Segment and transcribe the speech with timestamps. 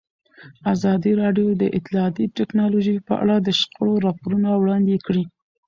[0.73, 5.23] ازادي راډیو د اطلاعاتی تکنالوژي په اړه د شخړو راپورونه وړاندې کړي.